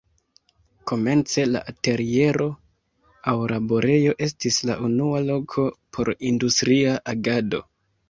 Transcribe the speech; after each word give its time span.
Komence 0.91 1.43
la 1.49 1.61
ateliero 1.73 2.47
aŭ 3.33 3.37
laborejo 3.53 4.17
estis 4.31 4.61
la 4.73 4.81
unua 4.91 5.23
loko 5.31 5.71
por 5.95 6.15
industria 6.35 7.01
agado. 7.17 7.67